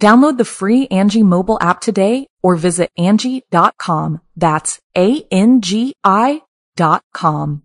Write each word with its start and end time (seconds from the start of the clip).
Download 0.00 0.38
the 0.38 0.44
free 0.44 0.86
Angi 0.88 1.24
mobile 1.24 1.58
app 1.60 1.80
today 1.80 2.28
or 2.42 2.54
visit 2.54 2.90
Angi.com. 2.98 4.20
That's 4.36 4.80
A-N-G-I 4.96 6.42
dot 6.76 7.02
com. 7.12 7.62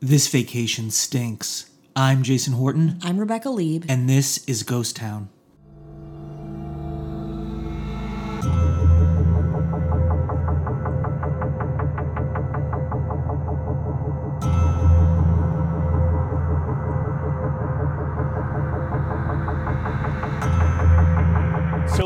This 0.00 0.28
vacation 0.28 0.90
stinks. 0.92 1.68
I'm 1.96 2.22
Jason 2.22 2.52
Horton, 2.54 2.98
I'm 3.02 3.18
Rebecca 3.18 3.50
Leib. 3.50 3.84
and 3.88 4.08
this 4.08 4.46
is 4.48 4.62
Ghost 4.62 4.94
Town. 4.96 5.28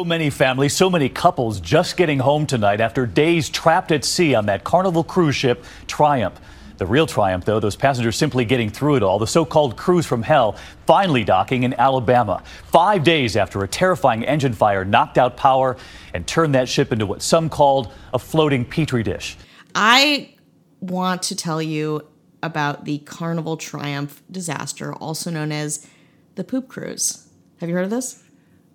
Many 0.06 0.30
families, 0.30 0.74
so 0.74 0.88
many 0.88 1.08
couples 1.08 1.60
just 1.60 1.96
getting 1.96 2.20
home 2.20 2.46
tonight 2.46 2.80
after 2.80 3.04
days 3.04 3.50
trapped 3.50 3.92
at 3.92 4.04
sea 4.04 4.34
on 4.34 4.46
that 4.46 4.64
Carnival 4.64 5.04
cruise 5.04 5.36
ship 5.36 5.64
Triumph. 5.86 6.40
The 6.78 6.86
real 6.86 7.06
triumph, 7.06 7.46
though, 7.46 7.58
those 7.58 7.74
passengers 7.74 8.16
simply 8.16 8.44
getting 8.44 8.68
through 8.68 8.96
it 8.96 9.02
all. 9.02 9.18
The 9.18 9.26
so 9.26 9.46
called 9.46 9.76
cruise 9.76 10.04
from 10.04 10.22
hell 10.22 10.56
finally 10.86 11.24
docking 11.24 11.62
in 11.62 11.72
Alabama. 11.74 12.42
Five 12.64 13.02
days 13.02 13.34
after 13.34 13.64
a 13.64 13.68
terrifying 13.68 14.24
engine 14.24 14.52
fire 14.52 14.84
knocked 14.84 15.16
out 15.16 15.38
power 15.38 15.78
and 16.12 16.26
turned 16.26 16.54
that 16.54 16.68
ship 16.68 16.92
into 16.92 17.06
what 17.06 17.22
some 17.22 17.48
called 17.48 17.92
a 18.12 18.18
floating 18.18 18.64
petri 18.64 19.02
dish. 19.02 19.38
I 19.74 20.34
want 20.80 21.22
to 21.24 21.34
tell 21.34 21.62
you 21.62 22.06
about 22.42 22.84
the 22.84 22.98
Carnival 22.98 23.56
Triumph 23.56 24.22
disaster, 24.30 24.92
also 24.94 25.30
known 25.30 25.52
as 25.52 25.86
the 26.34 26.44
poop 26.44 26.68
cruise. 26.68 27.26
Have 27.60 27.70
you 27.70 27.74
heard 27.74 27.84
of 27.84 27.90
this? 27.90 28.22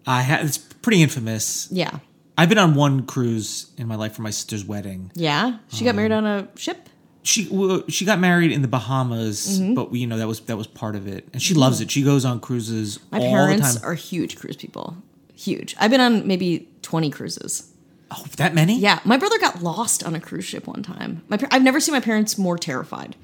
I 0.07 0.23
ha- 0.23 0.39
it's 0.41 0.57
pretty 0.57 1.01
infamous. 1.01 1.67
Yeah. 1.71 1.99
I've 2.37 2.49
been 2.49 2.57
on 2.57 2.75
one 2.75 3.05
cruise 3.05 3.71
in 3.77 3.87
my 3.87 3.95
life 3.95 4.13
for 4.13 4.21
my 4.23 4.29
sister's 4.31 4.65
wedding. 4.65 5.11
Yeah. 5.15 5.57
She 5.69 5.85
got 5.85 5.95
married 5.95 6.11
on 6.11 6.25
a 6.25 6.47
ship. 6.55 6.89
She 7.23 7.47
well, 7.51 7.83
she 7.87 8.03
got 8.05 8.19
married 8.19 8.51
in 8.51 8.63
the 8.63 8.67
Bahamas, 8.67 9.59
Mm-hmm. 9.59 9.75
but 9.75 9.93
you 9.93 10.07
know 10.07 10.17
that 10.17 10.27
was 10.27 10.39
that 10.41 10.57
was 10.57 10.65
part 10.65 10.95
of 10.95 11.07
it, 11.07 11.27
and 11.33 11.41
she 11.41 11.53
loves 11.53 11.79
it. 11.79 11.91
She 11.91 12.01
goes 12.01 12.25
on 12.25 12.39
cruises 12.39 12.99
My 13.11 13.19
all 13.19 13.29
parents 13.29 13.75
the 13.75 13.79
time. 13.81 13.89
are 13.89 13.93
huge 13.93 14.37
cruise 14.37 14.55
people. 14.55 14.97
Huge. 15.35 15.75
I've 15.79 15.91
been 15.91 16.01
on 16.01 16.25
maybe 16.27 16.67
20 16.81 17.09
cruises. 17.11 17.71
oh, 18.09 18.25
that 18.37 18.55
many? 18.55 18.79
Yeah. 18.79 18.99
My 19.05 19.17
brother 19.17 19.37
got 19.39 19.61
lost 19.61 20.03
on 20.03 20.15
a 20.15 20.19
cruise 20.19 20.45
ship 20.45 20.65
one 20.67 20.81
time. 20.81 21.23
My 21.29 21.37
par- 21.37 21.49
I've 21.51 21.61
never 21.63 21.79
seen 21.79 21.93
my 21.93 21.99
parents 21.99 22.37
more 22.39 22.57
terrified. 22.57 23.15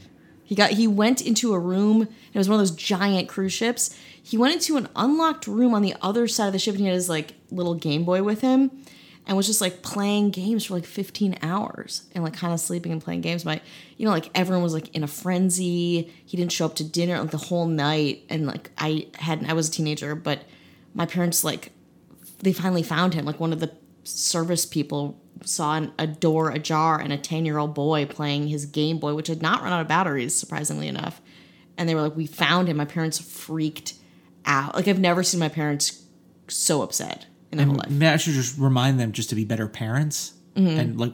He 0.43 0.53
got 0.53 0.71
he 0.71 0.85
went 0.87 1.21
into 1.25 1.53
a 1.53 1.59
room. 1.59 2.03
It 2.33 2.37
was 2.37 2.47
one 2.47 2.59
of 2.59 2.61
those 2.61 2.75
giant 2.75 3.27
cruise 3.29 3.53
ships. 3.53 3.97
He 4.27 4.37
went 4.37 4.53
into 4.55 4.75
an 4.75 4.89
unlocked 4.93 5.47
room 5.47 5.73
on 5.73 5.81
the 5.81 5.95
other 6.01 6.27
side 6.27 6.47
of 6.47 6.53
the 6.53 6.59
ship 6.59 6.73
and 6.73 6.81
he 6.81 6.87
had 6.87 6.95
his 6.95 7.07
like 7.07 7.35
little 7.49 7.75
Game 7.75 8.03
Boy 8.03 8.23
with 8.23 8.41
him 8.41 8.69
and 9.25 9.37
was 9.37 9.47
just 9.47 9.61
like 9.61 9.81
playing 9.81 10.31
games 10.31 10.65
for 10.65 10.73
like 10.73 10.85
15 10.85 11.37
hours 11.41 12.03
and 12.13 12.25
like 12.25 12.33
kind 12.33 12.53
of 12.53 12.59
sleeping 12.59 12.91
and 12.91 13.01
playing 13.01 13.21
games. 13.21 13.45
My 13.45 13.61
you 13.95 14.03
know 14.03 14.11
like 14.11 14.29
everyone 14.35 14.63
was 14.63 14.73
like 14.73 14.93
in 14.93 15.01
a 15.01 15.07
frenzy. 15.07 16.11
He 16.25 16.35
didn't 16.35 16.51
show 16.51 16.65
up 16.65 16.75
to 16.75 16.83
dinner 16.83 17.17
like 17.21 17.31
the 17.31 17.37
whole 17.37 17.67
night 17.67 18.25
and 18.29 18.45
like 18.45 18.69
I 18.77 19.07
hadn't 19.15 19.49
I 19.49 19.53
was 19.53 19.69
a 19.69 19.71
teenager, 19.71 20.13
but 20.13 20.43
my 20.93 21.05
parents 21.05 21.45
like 21.45 21.71
they 22.39 22.51
finally 22.51 22.83
found 22.83 23.13
him. 23.13 23.23
Like 23.23 23.39
one 23.39 23.53
of 23.53 23.61
the 23.61 23.71
service 24.03 24.65
people 24.65 25.17
saw 25.45 25.77
an, 25.77 25.93
a 25.97 26.05
door 26.05 26.51
ajar 26.51 26.99
and 26.99 27.13
a 27.13 27.17
10 27.17 27.45
year 27.45 27.59
old 27.59 27.73
boy 27.73 28.05
playing 28.05 28.49
his 28.49 28.65
Game 28.65 28.99
Boy, 28.99 29.13
which 29.13 29.27
had 29.27 29.41
not 29.41 29.61
run 29.61 29.71
out 29.71 29.79
of 29.79 29.87
batteries, 29.87 30.35
surprisingly 30.35 30.89
enough. 30.89 31.21
And 31.77 31.87
they 31.87 31.95
were 31.95 32.01
like, 32.01 32.17
We 32.17 32.25
found 32.25 32.67
him. 32.67 32.75
My 32.75 32.83
parents 32.83 33.19
freaked 33.19 33.93
out. 34.47 34.75
Like, 34.75 34.87
I've 34.87 34.99
never 34.99 35.21
seen 35.21 35.39
my 35.39 35.49
parents 35.49 36.03
so 36.47 36.81
upset 36.81 37.25
in 37.51 37.57
their 37.57 37.67
whole 37.67 37.75
life. 37.75 37.89
Maybe 37.89 38.07
I 38.07 38.17
should 38.17 38.33
just 38.33 38.57
remind 38.57 38.99
them 38.99 39.11
just 39.11 39.29
to 39.29 39.35
be 39.35 39.45
better 39.45 39.67
parents 39.67 40.33
and 40.55 40.99
like 40.99 41.13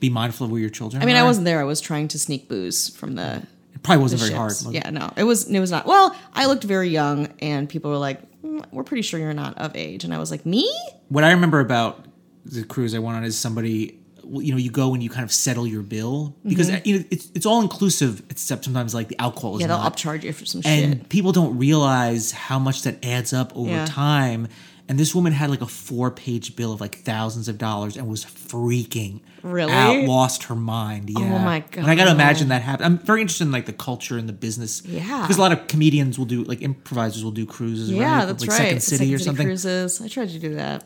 be 0.00 0.08
mindful 0.10 0.46
of 0.46 0.50
where 0.50 0.60
your 0.60 0.70
children. 0.70 1.00
Mm-hmm. 1.00 1.08
I 1.08 1.12
mean, 1.12 1.16
are. 1.16 1.24
I 1.24 1.26
wasn't 1.26 1.44
there. 1.44 1.60
I 1.60 1.64
was 1.64 1.80
trying 1.80 2.08
to 2.08 2.18
sneak 2.18 2.48
booze 2.48 2.94
from 2.96 3.14
the. 3.14 3.42
It 3.74 3.82
probably 3.82 4.02
wasn't 4.02 4.22
very 4.22 4.34
hard. 4.34 4.52
ships. 4.52 4.66
it? 4.66 4.74
Yeah, 4.74 4.90
no, 4.90 5.12
it 5.16 5.24
was. 5.24 5.50
It 5.50 5.60
was 5.60 5.70
not. 5.70 5.86
Well, 5.86 6.16
I 6.32 6.46
looked 6.46 6.64
very 6.64 6.88
young, 6.88 7.32
and 7.40 7.68
people 7.68 7.90
were 7.90 7.98
like, 7.98 8.20
"Mm, 8.42 8.64
"We're 8.72 8.84
pretty 8.84 9.02
sure 9.02 9.18
you're 9.20 9.34
not 9.34 9.58
of 9.58 9.74
age," 9.76 10.04
and 10.04 10.14
I 10.14 10.18
was 10.18 10.30
like, 10.30 10.46
"Me? 10.46 10.70
What 11.08 11.24
I 11.24 11.32
remember 11.32 11.60
about 11.60 12.06
the 12.44 12.64
cruise 12.64 12.94
I 12.94 12.98
went 12.98 13.16
on 13.16 13.24
is 13.24 13.38
somebody, 13.38 14.00
you 14.30 14.52
know, 14.52 14.58
you 14.58 14.70
go 14.70 14.94
and 14.94 15.02
you 15.02 15.10
kind 15.10 15.24
of 15.24 15.32
settle 15.32 15.66
your 15.66 15.82
bill 15.82 16.34
because 16.46 16.70
you 16.86 16.98
know 16.98 17.04
it's 17.10 17.30
it's 17.34 17.46
all 17.46 17.60
inclusive, 17.62 18.22
except 18.30 18.64
sometimes 18.64 18.94
like 18.94 19.08
the 19.08 19.18
alcohol 19.20 19.56
is 19.56 19.62
Mm-hmm. 19.62 19.70
Yeah, 19.70 19.76
they'll 19.76 19.84
not. 19.84 19.96
upcharge 19.96 20.22
you 20.24 20.32
for 20.32 20.44
some 20.46 20.62
and 20.64 20.94
shit." 21.00 21.08
people 21.08 21.32
don't 21.32 21.58
realize 21.58 22.30
how 22.32 22.58
much 22.58 22.82
that 22.82 23.04
adds 23.04 23.32
up 23.32 23.54
over 23.56 23.70
Yeah. 23.70 23.86
time. 23.86 24.48
And 24.86 24.98
this 24.98 25.14
woman 25.14 25.32
had 25.32 25.48
like 25.48 25.62
a 25.62 25.66
four 25.66 26.10
page 26.10 26.56
bill 26.56 26.70
of 26.70 26.78
like 26.80 26.96
thousands 26.96 27.48
of 27.48 27.56
dollars 27.56 27.96
and 27.96 28.06
was 28.06 28.22
freaking 28.22 29.20
Really? 29.42 29.72
out, 29.72 30.04
lost 30.04 30.44
her 30.44 30.54
mind. 30.54 31.08
Yeah. 31.08 31.20
Oh 31.24 31.38
my 31.38 31.60
god. 31.60 31.78
And 31.84 31.86
I 31.90 31.94
gotta 31.94 32.10
imagine 32.10 32.48
that 32.48 32.60
happened. 32.60 32.84
I'm 32.84 32.98
very 32.98 33.22
interested 33.22 33.44
in 33.44 33.50
like 33.52 33.64
the 33.64 33.72
culture 33.72 34.18
and 34.18 34.28
the 34.28 34.34
business. 34.34 34.82
Yeah. 34.84 35.22
Because 35.22 35.38
a 35.38 35.40
lot 35.40 35.52
of 35.52 35.68
comedians 35.68 36.18
will 36.18 36.26
do 36.26 36.44
like 36.44 36.60
improvisers 36.60 37.24
will 37.24 37.30
do 37.30 37.46
cruises. 37.46 37.90
Yeah, 37.90 38.18
right? 38.18 38.26
that's 38.26 38.42
like 38.42 38.50
right. 38.50 38.56
Second 38.58 38.80
City 38.82 39.14
or 39.14 39.18
something. 39.18 39.46
Cruises. 39.46 40.02
I 40.02 40.08
tried 40.08 40.28
to 40.28 40.38
do 40.38 40.54
that. 40.56 40.84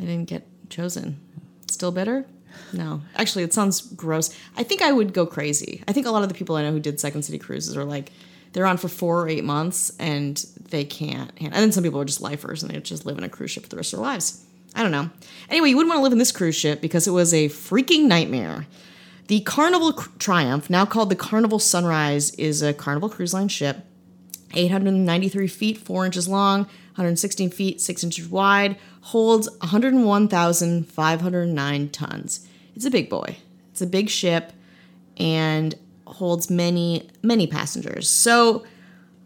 I 0.00 0.04
didn't 0.04 0.24
get 0.30 0.46
chosen. 0.70 1.20
Still 1.74 1.90
bitter? 1.90 2.24
No. 2.72 3.02
Actually, 3.16 3.42
it 3.42 3.52
sounds 3.52 3.80
gross. 3.80 4.32
I 4.56 4.62
think 4.62 4.80
I 4.80 4.92
would 4.92 5.12
go 5.12 5.26
crazy. 5.26 5.82
I 5.88 5.92
think 5.92 6.06
a 6.06 6.10
lot 6.12 6.22
of 6.22 6.28
the 6.28 6.36
people 6.36 6.54
I 6.54 6.62
know 6.62 6.70
who 6.70 6.78
did 6.78 7.00
Second 7.00 7.22
City 7.24 7.36
cruises 7.36 7.76
are 7.76 7.84
like, 7.84 8.12
they're 8.52 8.64
on 8.64 8.76
for 8.76 8.86
four 8.86 9.22
or 9.22 9.28
eight 9.28 9.42
months 9.42 9.92
and 9.98 10.36
they 10.70 10.84
can't. 10.84 11.32
And 11.40 11.52
then 11.52 11.72
some 11.72 11.82
people 11.82 12.00
are 12.00 12.04
just 12.04 12.20
lifers 12.20 12.62
and 12.62 12.70
they 12.70 12.78
just 12.78 13.04
live 13.04 13.18
in 13.18 13.24
a 13.24 13.28
cruise 13.28 13.50
ship 13.50 13.64
for 13.64 13.68
the 13.70 13.76
rest 13.76 13.92
of 13.92 13.98
their 13.98 14.06
lives. 14.06 14.44
I 14.76 14.82
don't 14.82 14.92
know. 14.92 15.10
Anyway, 15.50 15.70
you 15.70 15.76
wouldn't 15.76 15.90
want 15.90 15.98
to 15.98 16.04
live 16.04 16.12
in 16.12 16.18
this 16.18 16.30
cruise 16.30 16.54
ship 16.54 16.80
because 16.80 17.08
it 17.08 17.10
was 17.10 17.34
a 17.34 17.48
freaking 17.48 18.04
nightmare. 18.04 18.68
The 19.26 19.40
Carnival 19.40 19.94
Triumph, 20.20 20.70
now 20.70 20.86
called 20.86 21.10
the 21.10 21.16
Carnival 21.16 21.58
Sunrise, 21.58 22.30
is 22.36 22.62
a 22.62 22.72
Carnival 22.72 23.08
Cruise 23.08 23.34
Line 23.34 23.48
ship 23.48 23.84
893 24.52 25.48
feet, 25.48 25.78
4 25.78 26.06
inches 26.06 26.28
long, 26.28 26.68
116 26.94 27.50
feet, 27.50 27.80
6 27.80 28.04
inches 28.04 28.28
wide, 28.28 28.76
holds 29.02 29.48
101,509 29.60 31.88
tons. 31.90 32.48
It's 32.76 32.84
a 32.84 32.90
big 32.90 33.10
boy. 33.10 33.36
It's 33.70 33.82
a 33.82 33.86
big 33.86 34.08
ship 34.08 34.52
and 35.16 35.74
holds 36.06 36.50
many, 36.50 37.08
many 37.22 37.46
passengers. 37.46 38.08
So 38.08 38.64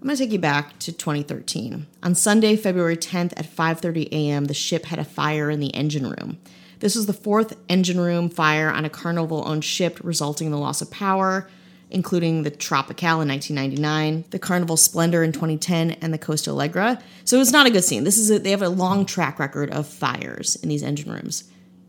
I'm 0.01 0.07
going 0.07 0.17
to 0.17 0.23
take 0.23 0.33
you 0.33 0.39
back 0.39 0.79
to 0.81 0.93
2013. 0.93 1.87
On 2.03 2.15
Sunday, 2.15 2.57
February 2.57 2.97
10th 2.97 3.33
at 3.37 3.45
5:30 3.45 4.09
a.m., 4.13 4.47
the 4.47 4.55
ship 4.55 4.87
had 4.87 4.99
a 4.99 5.05
fire 5.05 5.51
in 5.51 5.61
the 5.61 5.75
engine 5.75 6.09
room. 6.09 6.39
This 6.79 6.95
was 6.95 7.07
the 7.07 7.13
fourth 7.13 7.57
engine 7.69 8.01
room 8.01 8.31
fire 8.31 8.71
on 8.71 8.85
a 8.85 8.91
Carnival-owned 8.91 9.65
ship, 9.65 9.99
resulting 10.03 10.47
in 10.47 10.53
the 10.53 10.59
loss 10.59 10.81
of 10.81 10.91
power, 10.91 11.51
including 11.91 12.43
the 12.43 12.51
Tropicale 12.51 13.23
in 13.23 13.29
1999, 13.29 14.25
the 14.31 14.39
Carnival 14.39 14.77
Splendor 14.77 15.23
in 15.23 15.33
2010, 15.33 15.93
and 15.93 16.13
the 16.13 16.19
Costa 16.19 16.51
Allegra. 16.51 17.01
So 17.25 17.41
it's 17.41 17.53
not 17.53 17.67
a 17.67 17.71
good 17.71 17.85
scene. 17.85 18.05
This 18.05 18.19
is 18.19 18.31
a, 18.31 18.39
they 18.39 18.51
have 18.51 18.63
a 18.63 18.69
long 18.69 19.07
track 19.07 19.39
record 19.39 19.71
of 19.71 19.87
fires 19.87 20.57
in 20.57 20.69
these 20.69 20.83
engine 20.83 21.11
rooms. 21.13 21.45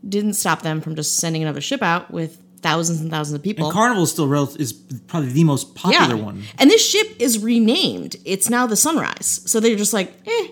Didn't 0.08 0.34
stop 0.34 0.62
them 0.62 0.80
from 0.80 0.96
just 0.96 1.16
sending 1.16 1.42
another 1.42 1.60
ship 1.60 1.82
out 1.82 2.10
with 2.10 2.40
thousands 2.60 3.00
and 3.00 3.10
thousands 3.10 3.34
of 3.34 3.42
people. 3.42 3.66
And 3.66 3.74
Carnival 3.74 4.04
is 4.04 4.10
still 4.10 4.28
rel- 4.28 4.54
is 4.58 4.72
probably 4.72 5.30
the 5.30 5.44
most 5.44 5.74
popular 5.74 6.16
one. 6.16 6.44
And 6.58 6.70
this 6.70 6.86
ship 6.86 7.08
is 7.18 7.38
renamed. 7.38 8.16
It's 8.24 8.48
now 8.48 8.66
the 8.66 8.76
Sunrise. 8.76 9.42
So 9.46 9.60
they're 9.60 9.76
just 9.76 9.92
like, 9.92 10.12
eh, 10.26 10.48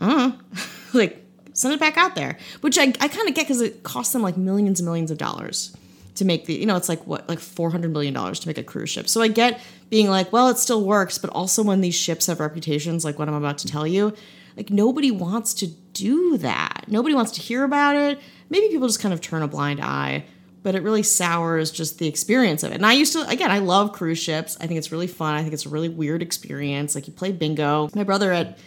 I 0.00 0.34
like, 0.92 1.24
send 1.54 1.74
it 1.74 1.80
back 1.80 1.96
out 1.96 2.14
there. 2.14 2.38
Which 2.60 2.78
I, 2.78 2.92
I 3.00 3.08
kind 3.08 3.28
of 3.28 3.34
get 3.34 3.44
because 3.46 3.60
it 3.60 3.82
costs 3.82 4.12
them 4.12 4.22
like 4.22 4.36
millions 4.36 4.78
and 4.78 4.86
millions 4.86 5.10
of 5.10 5.18
dollars 5.18 5.76
to 6.16 6.24
make 6.24 6.46
the 6.46 6.54
you 6.54 6.66
know 6.66 6.76
it's 6.76 6.88
like 6.88 7.06
what 7.06 7.28
like 7.28 7.38
400 7.38 7.92
million 7.92 8.14
dollars 8.14 8.40
to 8.40 8.48
make 8.48 8.58
a 8.58 8.62
cruise 8.62 8.90
ship. 8.90 9.08
So 9.08 9.22
i 9.22 9.28
get 9.28 9.60
being 9.90 10.08
like 10.08 10.32
well 10.32 10.48
it 10.48 10.58
still 10.58 10.84
works 10.84 11.18
but 11.18 11.30
also 11.30 11.62
when 11.62 11.80
these 11.80 11.94
ships 11.94 12.26
have 12.26 12.40
reputations 12.40 13.04
like 13.04 13.18
what 13.18 13.28
i'm 13.28 13.34
about 13.34 13.58
to 13.58 13.68
tell 13.68 13.86
you 13.86 14.12
like 14.56 14.70
nobody 14.70 15.10
wants 15.10 15.52
to 15.54 15.66
do 15.66 16.38
that. 16.38 16.84
Nobody 16.88 17.14
wants 17.14 17.32
to 17.32 17.40
hear 17.40 17.64
about 17.64 17.96
it. 17.96 18.18
Maybe 18.48 18.68
people 18.68 18.86
just 18.86 19.00
kind 19.00 19.12
of 19.12 19.20
turn 19.20 19.42
a 19.42 19.48
blind 19.48 19.80
eye 19.80 20.24
but 20.62 20.74
it 20.74 20.82
really 20.82 21.04
sours 21.04 21.70
just 21.70 22.00
the 22.00 22.08
experience 22.08 22.64
of 22.64 22.72
it. 22.72 22.74
And 22.74 22.86
i 22.86 22.92
used 22.92 23.12
to 23.12 23.20
again 23.28 23.52
i 23.52 23.60
love 23.60 23.92
cruise 23.92 24.18
ships. 24.18 24.56
I 24.60 24.66
think 24.66 24.78
it's 24.78 24.90
really 24.90 25.06
fun. 25.06 25.34
I 25.34 25.42
think 25.42 25.54
it's 25.54 25.66
a 25.66 25.68
really 25.68 25.88
weird 25.88 26.22
experience. 26.22 26.94
Like 26.94 27.06
you 27.06 27.12
play 27.12 27.30
bingo. 27.30 27.88
My 27.94 28.02
brother 28.02 28.32
at 28.32 28.58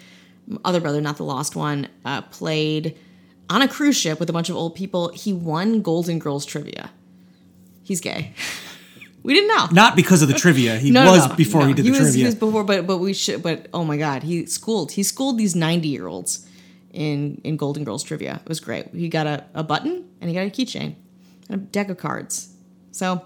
other 0.63 0.79
brother 0.79 1.01
not 1.01 1.17
the 1.17 1.25
lost 1.25 1.55
one 1.55 1.89
uh, 2.05 2.21
played 2.21 2.97
on 3.49 3.61
a 3.61 3.67
cruise 3.67 3.97
ship 3.97 4.19
with 4.19 4.29
a 4.29 4.33
bunch 4.33 4.49
of 4.49 4.55
old 4.55 4.75
people. 4.75 5.09
He 5.09 5.33
won 5.33 5.81
golden 5.81 6.19
girls 6.19 6.45
trivia 6.45 6.89
he's 7.89 7.99
gay. 7.99 8.33
we 9.23 9.33
didn't 9.33 9.49
know. 9.49 9.67
Not 9.71 9.97
because 9.97 10.21
of 10.21 10.29
the 10.29 10.33
trivia. 10.33 10.77
He 10.77 10.91
No, 10.99 11.11
was 11.11 11.27
no, 11.27 11.35
before 11.35 11.61
no. 11.61 11.67
he 11.67 11.73
did 11.73 11.85
the 11.85 11.89
was, 11.89 11.99
trivia. 11.99 12.17
He 12.19 12.25
was 12.25 12.35
before, 12.35 12.63
but 12.63 12.87
but 12.87 12.99
we 12.99 13.13
should. 13.13 13.43
But 13.43 13.67
oh 13.73 13.83
my 13.83 13.97
god, 13.97 14.23
he 14.23 14.45
schooled. 14.45 14.93
He 14.93 15.03
schooled 15.03 15.37
these 15.37 15.55
ninety 15.55 15.89
year 15.89 16.07
olds 16.07 16.47
in 16.93 17.41
in 17.43 17.57
Golden 17.57 17.83
Girls 17.83 18.03
trivia. 18.03 18.39
It 18.41 18.47
was 18.47 18.59
great. 18.61 18.87
He 18.93 19.09
got 19.09 19.27
a, 19.27 19.43
a 19.53 19.63
button 19.63 20.05
and 20.21 20.29
he 20.29 20.35
got 20.35 20.45
a 20.45 20.49
keychain 20.49 20.95
and 21.49 21.61
a 21.61 21.65
deck 21.65 21.89
of 21.89 21.97
cards. 21.97 22.53
So 22.91 23.25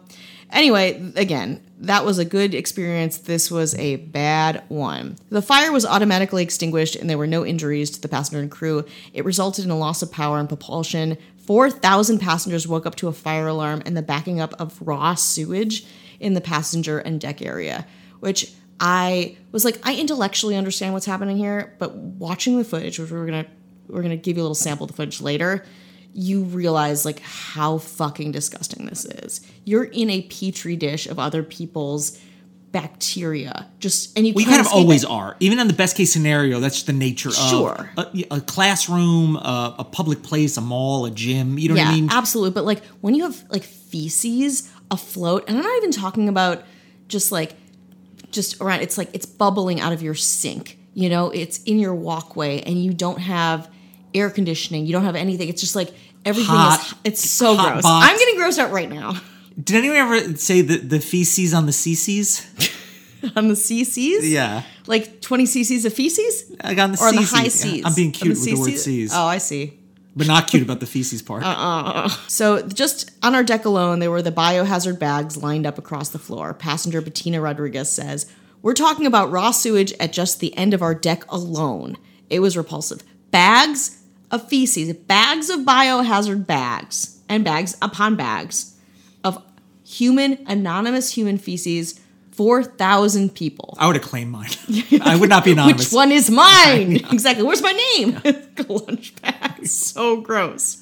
anyway, 0.51 1.11
again, 1.15 1.61
that 1.79 2.05
was 2.05 2.17
a 2.19 2.25
good 2.25 2.53
experience. 2.53 3.17
This 3.17 3.49
was 3.51 3.75
a 3.75 3.97
bad 3.97 4.63
one. 4.69 5.17
The 5.29 5.41
fire 5.41 5.71
was 5.71 5.85
automatically 5.85 6.43
extinguished 6.43 6.95
and 6.95 7.09
there 7.09 7.17
were 7.17 7.27
no 7.27 7.45
injuries 7.45 7.89
to 7.91 8.01
the 8.01 8.07
passenger 8.07 8.39
and 8.39 8.51
crew. 8.51 8.85
It 9.13 9.25
resulted 9.25 9.65
in 9.65 9.71
a 9.71 9.77
loss 9.77 10.01
of 10.01 10.11
power 10.11 10.39
and 10.39 10.47
propulsion. 10.47 11.17
4,000 11.45 12.19
passengers 12.19 12.67
woke 12.67 12.85
up 12.85 12.95
to 12.95 13.07
a 13.07 13.13
fire 13.13 13.47
alarm 13.47 13.81
and 13.85 13.97
the 13.97 14.01
backing 14.01 14.39
up 14.39 14.53
of 14.59 14.81
raw 14.81 15.15
sewage 15.15 15.85
in 16.19 16.33
the 16.33 16.41
passenger 16.41 16.99
and 16.99 17.19
deck 17.19 17.41
area, 17.41 17.85
which 18.19 18.53
I 18.79 19.37
was 19.51 19.65
like, 19.65 19.79
I 19.83 19.95
intellectually 19.95 20.55
understand 20.55 20.93
what's 20.93 21.05
happening 21.05 21.37
here, 21.37 21.75
but 21.79 21.95
watching 21.95 22.57
the 22.57 22.63
footage, 22.63 22.99
which 22.99 23.11
we're 23.11 23.25
gonna 23.25 23.45
we're 23.87 24.01
gonna 24.01 24.17
give 24.17 24.37
you 24.37 24.43
a 24.43 24.45
little 24.45 24.55
sample 24.55 24.85
of 24.85 24.91
the 24.91 24.95
footage 24.95 25.21
later, 25.21 25.65
you 26.13 26.43
realize 26.43 27.05
like 27.05 27.19
how 27.19 27.77
fucking 27.77 28.31
disgusting 28.31 28.85
this 28.85 29.05
is. 29.05 29.41
You're 29.65 29.85
in 29.85 30.09
a 30.09 30.21
petri 30.23 30.75
dish 30.75 31.07
of 31.07 31.19
other 31.19 31.43
people's 31.43 32.19
bacteria, 32.73 33.69
just 33.79 34.17
and 34.17 34.27
you 34.27 34.33
we 34.33 34.43
kind 34.43 34.59
of 34.59 34.67
always 34.67 35.03
it. 35.03 35.09
are. 35.09 35.37
Even 35.39 35.59
in 35.59 35.67
the 35.67 35.73
best 35.73 35.95
case 35.95 36.11
scenario, 36.11 36.59
that's 36.59 36.75
just 36.75 36.87
the 36.87 36.93
nature 36.93 37.31
Sure. 37.31 37.89
of 37.95 38.05
a, 38.13 38.25
a 38.35 38.41
classroom, 38.41 39.37
a, 39.37 39.75
a 39.79 39.83
public 39.85 40.23
place, 40.23 40.57
a 40.57 40.61
mall, 40.61 41.05
a 41.05 41.11
gym. 41.11 41.57
You 41.57 41.69
know 41.69 41.75
yeah, 41.75 41.85
what 41.85 41.91
I 41.91 41.95
mean? 41.95 42.09
absolutely. 42.11 42.51
But 42.51 42.65
like 42.65 42.83
when 42.99 43.13
you 43.15 43.23
have 43.23 43.41
like 43.49 43.63
feces 43.63 44.69
afloat, 44.91 45.45
and 45.47 45.55
I'm 45.57 45.63
not 45.63 45.77
even 45.77 45.91
talking 45.91 46.27
about 46.27 46.63
just 47.07 47.31
like 47.31 47.55
just 48.31 48.59
around. 48.59 48.81
It's 48.81 48.97
like 48.97 49.09
it's 49.13 49.25
bubbling 49.27 49.79
out 49.79 49.93
of 49.93 50.01
your 50.01 50.15
sink. 50.15 50.77
You 50.95 51.09
know, 51.09 51.29
it's 51.29 51.63
in 51.63 51.79
your 51.79 51.95
walkway, 51.95 52.61
and 52.61 52.83
you 52.83 52.93
don't 52.93 53.19
have 53.19 53.69
air 54.13 54.29
conditioning. 54.29 54.85
You 54.85 54.93
don't 54.93 55.05
have 55.05 55.15
anything. 55.15 55.47
It's 55.47 55.61
just 55.61 55.75
like 55.75 55.91
everything 56.25 56.55
Hot- 56.55 56.79
is. 56.81 56.95
It's 57.03 57.29
so 57.29 57.55
gross. 57.55 57.83
box. 57.83 58.09
I'm 58.09 58.17
getting 58.17 58.35
grossed 58.39 58.59
out 58.59 58.71
right 58.71 58.89
now 58.89 59.13
Did 59.61 59.77
anyone 59.77 59.97
ever 59.97 60.37
say 60.37 60.61
the, 60.61 60.77
the 60.77 60.99
feces 60.99 61.53
on 61.53 61.65
the 61.65 61.71
CCs? 61.71 62.71
on 63.35 63.47
the 63.47 63.53
CCs. 63.53 64.19
Yeah. 64.21 64.63
like 64.87 65.21
20 65.21 65.45
cc's 65.45 65.85
of 65.85 65.93
feces, 65.93 66.51
Like 66.63 66.77
on 66.77 66.91
the 66.93 66.99
or 67.01 67.07
on 67.07 67.15
the 67.15 67.21
high 67.21 67.43
yeah. 67.43 67.49
C's. 67.49 67.85
I'm 67.85 67.93
being 67.93 68.11
cute 68.11 68.29
with 68.37 68.43
the 68.45 68.55
word 68.55 68.69
CCs? 68.69 68.77
C's. 68.79 69.13
Oh, 69.13 69.25
I 69.25 69.37
see. 69.37 69.79
But 70.15 70.27
not 70.27 70.47
cute 70.47 70.61
about 70.61 70.79
the 70.79 70.85
feces 70.85 71.21
part. 71.21 71.43
Uh, 71.45 72.07
So 72.27 72.61
just 72.67 73.11
on 73.23 73.33
our 73.35 73.43
deck 73.43 73.65
alone, 73.65 73.99
there 73.99 74.11
were 74.11 74.21
the 74.21 74.31
biohazard 74.31 74.99
bags 74.99 75.37
lined 75.37 75.65
up 75.65 75.77
across 75.77 76.09
the 76.09 76.19
floor. 76.19 76.53
Passenger 76.53 77.01
Bettina 77.01 77.41
Rodriguez 77.41 77.89
says, 77.89 78.27
"We're 78.61 78.73
talking 78.75 79.05
about 79.07 79.31
raw 79.31 79.51
sewage 79.51 79.93
at 79.99 80.13
just 80.13 80.39
the 80.39 80.55
end 80.55 80.73
of 80.73 80.81
our 80.83 80.93
deck 80.93 81.23
alone. 81.31 81.97
It 82.29 82.41
was 82.41 82.55
repulsive. 82.55 83.01
Bags 83.31 84.01
of 84.29 84.47
feces, 84.47 84.93
bags 84.93 85.49
of 85.49 85.61
biohazard 85.61 86.45
bags, 86.45 87.19
and 87.27 87.43
bags 87.43 87.75
upon 87.81 88.15
bags 88.15 88.72
human 89.93 90.43
anonymous 90.47 91.11
human 91.11 91.37
feces. 91.37 91.99
Four 92.31 92.63
thousand 92.63 93.35
people." 93.35 93.75
I 93.79 93.85
would 93.85 93.95
have 93.95 94.03
claimed 94.05 94.31
mine. 94.31 94.49
I 95.01 95.15
would 95.15 95.29
not 95.29 95.45
be 95.45 95.51
anonymous. 95.57 95.85
Which 95.91 95.93
one 95.95 96.11
is 96.11 96.31
mine? 96.31 96.95
exactly. 97.11 97.43
Where's 97.45 97.61
my 97.61 97.71
name? 97.95 98.19
Lunch 98.67 99.13
bag. 99.21 99.67
So 99.67 100.19
gross. 100.21 100.79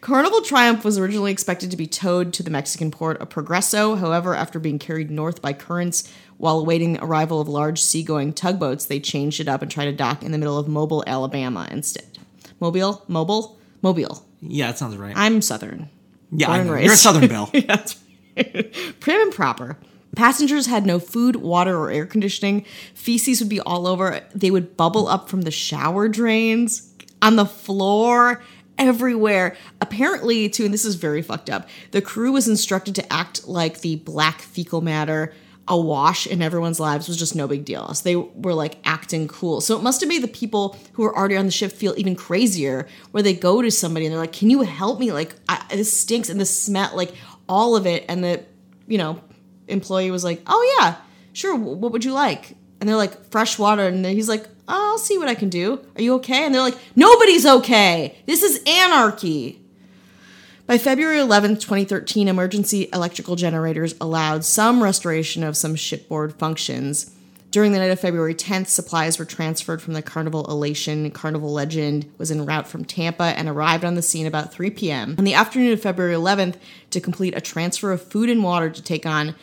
Carnival 0.00 0.40
Triumph 0.42 0.84
was 0.84 0.98
originally 0.98 1.30
expected 1.30 1.70
to 1.70 1.76
be 1.76 1.86
towed 1.86 2.32
to 2.32 2.42
the 2.42 2.50
Mexican 2.50 2.90
port 2.90 3.20
of 3.20 3.28
Progreso. 3.28 3.96
However, 3.96 4.34
after 4.34 4.58
being 4.58 4.80
carried 4.80 5.12
north 5.12 5.40
by 5.40 5.52
currents 5.52 6.12
while 6.38 6.58
awaiting 6.58 6.94
the 6.94 7.04
arrival 7.04 7.40
of 7.40 7.48
large 7.48 7.80
seagoing 7.80 8.32
tugboats, 8.32 8.84
they 8.86 8.98
changed 8.98 9.38
it 9.38 9.46
up 9.46 9.62
and 9.62 9.70
tried 9.70 9.84
to 9.84 9.92
dock 9.92 10.24
in 10.24 10.32
the 10.32 10.38
middle 10.38 10.58
of 10.58 10.66
Mobile, 10.66 11.04
Alabama 11.06 11.68
instead. 11.70 12.18
Mobile? 12.58 13.04
Mobile? 13.06 13.60
Mobile. 13.80 14.26
Yeah, 14.40 14.66
that 14.66 14.78
sounds 14.78 14.96
right. 14.96 15.12
I'm 15.16 15.40
Southern. 15.40 15.88
yeah, 16.32 16.50
I 16.50 16.58
and 16.58 16.66
know. 16.66 16.74
You're 16.74 16.94
a 16.94 16.96
Southern 16.96 17.28
Belle. 17.28 17.48
That's 17.52 18.01
prim 19.00 19.20
and 19.20 19.32
proper. 19.32 19.78
Passengers 20.14 20.66
had 20.66 20.84
no 20.84 20.98
food, 20.98 21.36
water, 21.36 21.76
or 21.78 21.90
air 21.90 22.04
conditioning. 22.04 22.66
Feces 22.94 23.40
would 23.40 23.48
be 23.48 23.60
all 23.60 23.86
over. 23.86 24.20
They 24.34 24.50
would 24.50 24.76
bubble 24.76 25.08
up 25.08 25.28
from 25.28 25.42
the 25.42 25.50
shower 25.50 26.08
drains, 26.08 26.92
on 27.22 27.36
the 27.36 27.46
floor, 27.46 28.42
everywhere. 28.78 29.56
Apparently, 29.80 30.50
too, 30.50 30.64
and 30.66 30.74
this 30.74 30.84
is 30.84 30.96
very 30.96 31.22
fucked 31.22 31.48
up, 31.48 31.68
the 31.92 32.02
crew 32.02 32.32
was 32.32 32.46
instructed 32.46 32.94
to 32.96 33.12
act 33.12 33.48
like 33.48 33.80
the 33.80 33.96
black 33.96 34.40
fecal 34.40 34.82
matter 34.82 35.32
awash 35.68 36.26
in 36.26 36.42
everyone's 36.42 36.80
lives 36.80 37.06
was 37.06 37.16
just 37.16 37.36
no 37.36 37.46
big 37.46 37.64
deal. 37.64 37.94
So 37.94 38.02
they 38.02 38.16
were 38.16 38.54
like 38.54 38.78
acting 38.84 39.28
cool. 39.28 39.60
So 39.60 39.76
it 39.76 39.82
must 39.82 40.00
have 40.00 40.08
made 40.08 40.22
the 40.22 40.28
people 40.28 40.76
who 40.92 41.04
were 41.04 41.16
already 41.16 41.36
on 41.36 41.46
the 41.46 41.52
ship 41.52 41.72
feel 41.72 41.94
even 41.96 42.16
crazier, 42.16 42.88
where 43.12 43.22
they 43.22 43.34
go 43.34 43.62
to 43.62 43.70
somebody 43.70 44.06
and 44.06 44.12
they're 44.12 44.20
like, 44.20 44.32
"Can 44.32 44.50
you 44.50 44.62
help 44.62 44.98
me? 44.98 45.12
Like, 45.12 45.34
I, 45.48 45.64
this 45.70 45.92
stinks 45.92 46.28
and 46.28 46.40
the 46.40 46.46
smell, 46.46 46.90
like 46.94 47.14
all 47.48 47.76
of 47.76 47.86
it." 47.86 48.04
And 48.08 48.22
the, 48.24 48.42
you 48.86 48.98
know, 48.98 49.20
employee 49.68 50.10
was 50.10 50.24
like, 50.24 50.42
"Oh 50.46 50.76
yeah, 50.78 50.96
sure. 51.32 51.54
What 51.56 51.92
would 51.92 52.04
you 52.04 52.12
like?" 52.12 52.56
And 52.80 52.88
they're 52.88 52.96
like, 52.96 53.30
"Fresh 53.30 53.58
water." 53.58 53.86
And 53.86 54.04
he's 54.04 54.28
like, 54.28 54.46
oh, 54.68 54.90
"I'll 54.92 54.98
see 54.98 55.18
what 55.18 55.28
I 55.28 55.34
can 55.34 55.48
do. 55.48 55.80
Are 55.96 56.02
you 56.02 56.14
okay?" 56.14 56.44
And 56.44 56.54
they're 56.54 56.62
like, 56.62 56.78
"Nobody's 56.96 57.46
okay. 57.46 58.16
This 58.26 58.42
is 58.42 58.60
anarchy." 58.66 59.60
By 60.66 60.78
February 60.78 61.18
11th, 61.18 61.60
2013, 61.60 62.28
emergency 62.28 62.88
electrical 62.92 63.36
generators 63.36 63.94
allowed 64.00 64.44
some 64.44 64.82
restoration 64.82 65.42
of 65.42 65.56
some 65.56 65.74
shipboard 65.74 66.34
functions. 66.38 67.10
During 67.52 67.72
the 67.72 67.78
night 67.80 67.90
of 67.90 68.00
February 68.00 68.34
10th, 68.34 68.68
supplies 68.68 69.18
were 69.18 69.26
transferred 69.26 69.82
from 69.82 69.92
the 69.92 70.00
Carnival 70.00 70.46
Elation. 70.46 71.10
Carnival 71.10 71.52
Legend 71.52 72.10
was 72.16 72.30
en 72.30 72.46
route 72.46 72.66
from 72.66 72.82
Tampa 72.82 73.34
and 73.36 73.46
arrived 73.46 73.84
on 73.84 73.94
the 73.94 74.00
scene 74.00 74.26
about 74.26 74.54
3 74.54 74.70
p.m. 74.70 75.16
On 75.18 75.24
the 75.24 75.34
afternoon 75.34 75.74
of 75.74 75.82
February 75.82 76.14
11th, 76.14 76.54
to 76.92 76.98
complete 76.98 77.36
a 77.36 77.42
transfer 77.42 77.92
of 77.92 78.02
food 78.02 78.30
and 78.30 78.42
water 78.42 78.70
to 78.70 78.82
take 78.82 79.04
on 79.04 79.34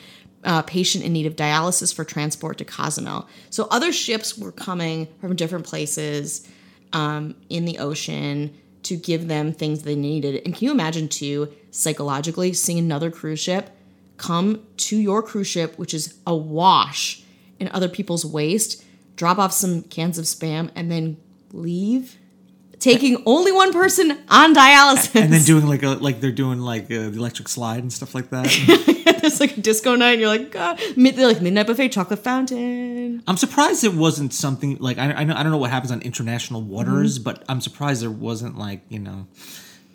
a 0.44 0.64
patient 0.64 1.06
in 1.06 1.14
need 1.14 1.28
of 1.28 1.36
dialysis 1.36 1.94
for 1.94 2.04
transport 2.04 2.58
to 2.58 2.66
Cozumel. 2.66 3.30
So 3.52 3.68
other 3.70 3.94
ships 3.94 4.36
were 4.36 4.52
coming 4.52 5.08
from 5.22 5.36
different 5.36 5.68
places 5.68 6.50
um, 6.94 7.36
in 7.48 7.66
the 7.66 7.78
ocean 7.78 8.58
to 8.84 8.98
give 8.98 9.28
them 9.28 9.54
things 9.54 9.84
they 9.84 9.96
needed. 9.96 10.42
And 10.46 10.56
can 10.56 10.66
you 10.66 10.72
imagine, 10.72 11.10
too, 11.10 11.54
psychologically, 11.70 12.54
seeing 12.54 12.80
another 12.80 13.12
cruise 13.12 13.40
ship 13.40 13.70
come 14.18 14.66
to 14.78 14.98
your 14.98 15.22
cruise 15.22 15.46
ship, 15.46 15.78
which 15.78 15.94
is 15.94 16.18
awash 16.26 17.24
in 17.60 17.68
other 17.70 17.90
people's 17.90 18.26
waste, 18.26 18.84
drop 19.16 19.38
off 19.38 19.52
some 19.54 19.84
cans 19.84 20.18
of 20.18 20.26
spam, 20.26 20.70
and 20.76 20.90
then 20.92 21.18
leave? 21.52 22.16
Taking 22.80 23.22
only 23.26 23.52
one 23.52 23.74
person 23.74 24.12
on 24.30 24.56
dialysis. 24.56 25.22
and 25.22 25.34
then 25.34 25.44
doing 25.44 25.68
like 25.68 25.84
a 25.84 25.90
like 25.90 26.22
they're 26.22 26.32
doing 26.32 26.60
like 26.62 26.86
uh, 26.86 27.10
the 27.10 27.18
electric 27.18 27.50
slide 27.50 27.80
and 27.82 27.92
stuff 27.92 28.16
like 28.16 28.30
that. 28.30 28.46
There's 29.22 29.42
like 29.42 29.58
a 29.58 29.60
disco 29.62 29.96
night, 29.96 30.12
and 30.14 30.22
you're 30.22 30.30
like, 30.30 30.50
God. 30.52 30.80
They're 30.96 31.28
like 31.28 31.42
midnight 31.42 31.68
buffet, 31.68 31.90
chocolate 31.90 32.20
fountain. 32.24 33.22
I'm 33.28 33.36
surprised 33.36 33.84
it 33.84 33.94
wasn't 33.94 34.34
something 34.34 34.78
like 34.80 34.98
I 34.98 35.12
I, 35.12 35.24
know, 35.26 35.36
I 35.36 35.44
don't 35.44 35.52
know 35.52 35.58
what 35.58 35.72
happens 35.72 35.92
on 35.92 36.02
international 36.04 36.62
waters, 36.62 37.16
Mm-hmm. 37.16 37.24
but 37.26 37.44
I'm 37.50 37.60
surprised 37.60 38.02
there 38.02 38.10
wasn't 38.12 38.58
like 38.58 38.82
you 38.88 39.00
know 39.00 39.28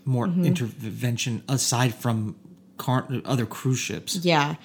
more 0.04 0.26
Mm-hmm. 0.26 0.44
intervention 0.44 1.42
aside 1.48 1.94
from 1.94 2.36
car- 2.76 3.08
other 3.24 3.46
cruise 3.46 3.78
ships. 3.78 4.16
Yeah, 4.16 4.56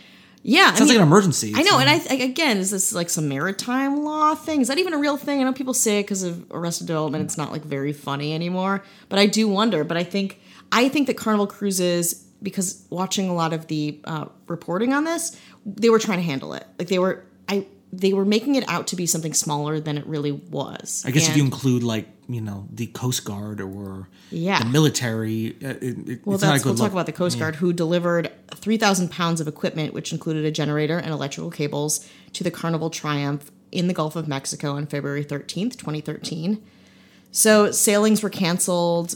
yeah. 0.44 0.72
I 0.74 0.76
Sounds 0.76 0.90
like 0.90 0.98
an 0.98 1.04
emergency. 1.04 1.54
I 1.56 1.64
know, 1.64 1.80
and 1.80 1.90
I, 1.90 2.02
I 2.10 2.16
again, 2.24 2.58
is 2.58 2.72
this 2.72 2.94
like 2.94 3.10
some 3.10 3.28
maritime 3.28 4.04
law 4.04 4.36
thing? 4.36 4.62
Is 4.62 4.68
that 4.70 4.78
even 4.78 4.94
a 4.94 4.98
real 4.98 5.18
thing? 5.18 5.40
I 5.40 5.44
know 5.44 5.54
people 5.54 5.74
say 5.74 6.00
it 6.00 6.04
because 6.04 6.24
of 6.24 6.46
Arrested 6.52 6.88
Development. 6.88 7.24
It's 7.24 7.38
not 7.38 7.52
like 7.52 7.64
very 7.64 7.94
funny 7.94 8.34
anymore, 8.34 8.84
but 9.10 9.20
I 9.20 9.26
do 9.26 9.48
wonder. 9.48 9.84
But 9.84 9.98
I 9.98 10.04
think 10.04 10.40
I 10.72 10.90
think 10.90 11.08
that 11.08 11.18
Carnival 11.18 11.48
Cruises, 11.48 12.14
because 12.42 12.86
watching 12.90 13.30
a 13.30 13.34
lot 13.34 13.54
of 13.54 13.68
the 13.68 14.00
uh, 14.06 14.26
reporting 14.48 14.94
on 14.94 15.04
this, 15.04 15.36
they 15.66 15.90
were 15.90 16.00
trying 16.00 16.20
to 16.20 16.26
handle 16.26 16.54
it. 16.54 16.66
Like 16.78 16.88
they 16.88 17.00
were. 17.00 17.26
They 17.92 18.14
were 18.14 18.26
making 18.26 18.56
it 18.56 18.64
out 18.68 18.88
to 18.88 18.96
be 18.96 19.06
something 19.06 19.34
smaller 19.34 19.80
than 19.80 19.98
it 19.98 20.06
really 20.06 20.32
was. 20.32 21.04
I 21.06 21.12
guess 21.12 21.28
if 21.28 21.36
you 21.36 21.44
include 21.44 21.84
like 21.84 22.08
you 22.28 22.42
know 22.42 22.68
the 22.72 22.86
Coast 22.88 23.26
Guard 23.26 23.60
or 23.60 24.08
Yeah. 24.30 24.60
the 24.60 24.70
military, 24.70 25.56
uh, 25.64 25.70
it, 25.70 26.10
it, 26.10 26.26
Well, 26.26 26.36
it's 26.36 26.44
not 26.44 26.50
a 26.50 26.54
that's, 26.54 26.66
we'll 26.66 26.76
talk 26.76 26.92
about 26.92 27.08
the 27.08 27.12
Coast 27.12 27.40
Guard, 27.40 27.56
who 27.56 27.74
delivered 27.74 28.32
3,000 28.54 29.10
pounds 29.10 29.42
of 29.42 29.48
equipment, 29.48 29.94
which 29.94 30.12
included 30.12 30.46
a 30.46 30.52
generator 30.52 31.00
and 31.00 31.12
electrical 31.12 31.50
cables, 31.50 32.08
to 32.34 32.44
the 32.44 32.52
Carnival 32.52 32.92
Triumph 32.92 33.50
in 33.72 33.88
the 33.88 33.94
Gulf 33.94 34.16
of 34.16 34.28
Mexico 34.28 34.74
on 34.74 34.86
February 34.86 35.26
13th, 35.26 35.76
2013. 35.78 36.62
So 37.32 37.72
sailings 37.72 38.22
were 38.24 38.30
canceled. 38.30 39.16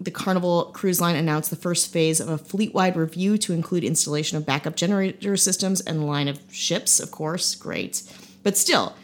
The 0.00 0.10
Carnival 0.10 0.70
Cruise 0.74 1.00
Line 1.00 1.16
announced 1.16 1.50
the 1.50 1.56
first 1.56 1.92
phase 1.92 2.20
of 2.20 2.28
a 2.28 2.38
fleet-wide 2.38 2.96
review 2.96 3.38
to 3.38 3.52
include 3.52 3.84
installation 3.84 4.36
of 4.36 4.44
backup 4.44 4.76
generator 4.76 5.36
systems 5.36 5.80
and 5.80 6.06
line 6.06 6.28
of 6.28 6.40
ships, 6.50 7.00
of 7.00 7.10
course. 7.10 7.54
Great. 7.54 8.02
But 8.42 8.56
still, 8.58 8.94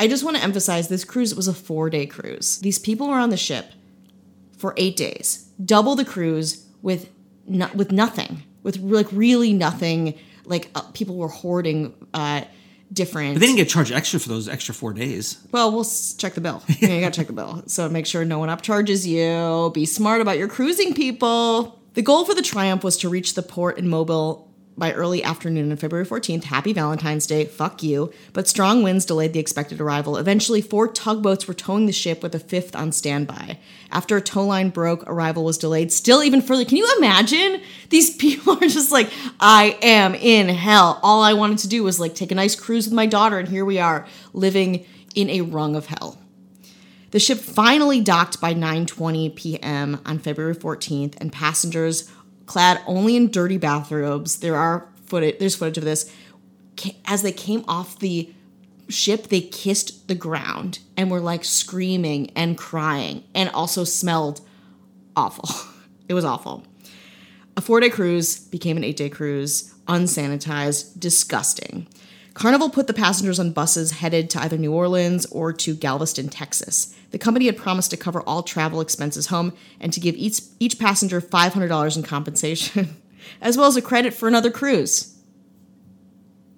I 0.00 0.08
just 0.08 0.24
want 0.24 0.36
to 0.36 0.42
emphasize 0.42 0.88
this 0.88 1.04
cruise 1.04 1.34
was 1.34 1.48
a 1.48 1.54
four-day 1.54 2.06
cruise. 2.06 2.58
These 2.58 2.78
people 2.78 3.08
were 3.08 3.18
on 3.18 3.30
the 3.30 3.36
ship 3.36 3.72
for 4.56 4.74
eight 4.76 4.96
days, 4.96 5.50
double 5.64 5.94
the 5.94 6.04
cruise 6.04 6.66
with 6.82 7.10
no, 7.46 7.68
with 7.74 7.92
nothing, 7.92 8.42
with 8.62 8.78
like 8.78 9.08
really 9.12 9.52
nothing. 9.52 10.14
Like 10.44 10.70
uh, 10.74 10.82
people 10.92 11.16
were 11.16 11.28
hoarding 11.28 11.94
uh, 12.14 12.42
different. 12.92 13.34
But 13.34 13.40
they 13.40 13.46
didn't 13.46 13.58
get 13.58 13.68
charged 13.68 13.92
extra 13.92 14.18
for 14.20 14.28
those 14.28 14.48
extra 14.48 14.74
four 14.74 14.92
days. 14.92 15.38
well, 15.52 15.72
we'll 15.72 15.86
check 16.18 16.34
the 16.34 16.40
bill. 16.40 16.62
Yeah, 16.80 16.88
you 16.94 17.00
gotta 17.00 17.14
check 17.14 17.26
the 17.26 17.32
bill. 17.32 17.62
So 17.68 17.88
make 17.88 18.06
sure 18.06 18.24
no 18.24 18.38
one 18.38 18.48
upcharges 18.48 19.06
you. 19.06 19.70
Be 19.72 19.84
smart 19.86 20.20
about 20.20 20.38
your 20.38 20.48
cruising, 20.48 20.94
people. 20.94 21.78
The 21.94 22.02
goal 22.02 22.24
for 22.24 22.34
the 22.34 22.42
Triumph 22.42 22.84
was 22.84 22.96
to 22.98 23.08
reach 23.08 23.34
the 23.34 23.42
port 23.42 23.78
in 23.78 23.88
Mobile 23.88 24.47
by 24.78 24.92
early 24.92 25.22
afternoon 25.22 25.70
on 25.70 25.76
February 25.76 26.06
14th. 26.06 26.44
Happy 26.44 26.72
Valentine's 26.72 27.26
Day. 27.26 27.44
Fuck 27.44 27.82
you. 27.82 28.12
But 28.32 28.48
strong 28.48 28.82
winds 28.82 29.04
delayed 29.04 29.32
the 29.32 29.40
expected 29.40 29.80
arrival. 29.80 30.16
Eventually, 30.16 30.60
four 30.60 30.88
tugboats 30.88 31.48
were 31.48 31.54
towing 31.54 31.86
the 31.86 31.92
ship 31.92 32.22
with 32.22 32.34
a 32.34 32.38
fifth 32.38 32.76
on 32.76 32.92
standby. 32.92 33.58
After 33.90 34.16
a 34.16 34.22
tow 34.22 34.44
line 34.44 34.70
broke, 34.70 35.02
arrival 35.06 35.44
was 35.44 35.58
delayed 35.58 35.92
still 35.92 36.22
even 36.22 36.40
further. 36.40 36.64
Can 36.64 36.76
you 36.76 36.88
imagine? 36.98 37.60
These 37.90 38.16
people 38.18 38.54
are 38.54 38.68
just 38.68 38.92
like, 38.92 39.10
I 39.40 39.76
am 39.82 40.14
in 40.14 40.48
hell. 40.48 41.00
All 41.02 41.22
I 41.22 41.34
wanted 41.34 41.58
to 41.58 41.68
do 41.68 41.82
was 41.82 41.98
like 41.98 42.14
take 42.14 42.32
a 42.32 42.36
nice 42.36 42.54
cruise 42.54 42.86
with 42.86 42.94
my 42.94 43.06
daughter, 43.06 43.38
and 43.38 43.48
here 43.48 43.64
we 43.64 43.78
are 43.78 44.06
living 44.32 44.86
in 45.14 45.28
a 45.30 45.40
rung 45.40 45.74
of 45.74 45.86
hell. 45.86 46.18
The 47.10 47.18
ship 47.18 47.38
finally 47.38 48.00
docked 48.02 48.40
by 48.40 48.52
9:20 48.52 49.34
p.m. 49.34 50.00
on 50.04 50.18
February 50.18 50.54
14th, 50.54 51.14
and 51.18 51.32
passengers, 51.32 52.10
clad 52.48 52.80
only 52.86 53.14
in 53.14 53.30
dirty 53.30 53.58
bathrobes, 53.58 54.38
there 54.38 54.56
are 54.56 54.88
footage. 55.06 55.38
There's 55.38 55.54
footage 55.54 55.78
of 55.78 55.84
this. 55.84 56.12
As 57.04 57.22
they 57.22 57.32
came 57.32 57.64
off 57.68 57.98
the 57.98 58.32
ship, 58.88 59.28
they 59.28 59.40
kissed 59.40 60.08
the 60.08 60.14
ground 60.14 60.80
and 60.96 61.10
were 61.10 61.20
like 61.20 61.44
screaming 61.44 62.30
and 62.34 62.58
crying, 62.58 63.22
and 63.34 63.50
also 63.50 63.84
smelled 63.84 64.40
awful. 65.14 65.48
It 66.08 66.14
was 66.14 66.24
awful. 66.24 66.66
A 67.54 67.60
four 67.60 67.80
day 67.80 67.90
cruise 67.90 68.38
became 68.38 68.78
an 68.78 68.84
eight 68.84 68.96
day 68.96 69.10
cruise, 69.10 69.74
unsanitized, 69.86 70.98
disgusting. 70.98 71.86
Carnival 72.32 72.70
put 72.70 72.86
the 72.86 72.94
passengers 72.94 73.38
on 73.38 73.52
buses 73.52 73.90
headed 73.90 74.30
to 74.30 74.40
either 74.40 74.56
New 74.56 74.72
Orleans 74.72 75.26
or 75.26 75.52
to 75.52 75.74
Galveston, 75.74 76.30
Texas. 76.30 76.94
The 77.10 77.18
company 77.18 77.46
had 77.46 77.56
promised 77.56 77.90
to 77.90 77.96
cover 77.96 78.20
all 78.22 78.42
travel 78.42 78.80
expenses 78.80 79.26
home 79.26 79.54
and 79.80 79.92
to 79.92 80.00
give 80.00 80.14
each, 80.16 80.40
each 80.60 80.78
passenger 80.78 81.20
$500 81.20 81.96
in 81.96 82.02
compensation, 82.02 82.96
as 83.40 83.56
well 83.56 83.66
as 83.66 83.76
a 83.76 83.82
credit 83.82 84.12
for 84.12 84.28
another 84.28 84.50
cruise. 84.50 85.14